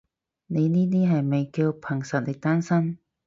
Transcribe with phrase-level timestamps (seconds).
[0.47, 2.97] 你呢啲係咪叫憑實力單身？